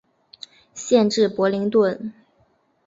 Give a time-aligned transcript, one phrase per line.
[0.73, 2.11] 县治伯灵顿。